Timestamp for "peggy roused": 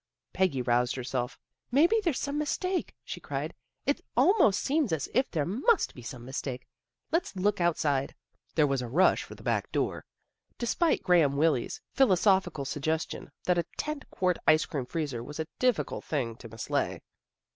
0.33-0.95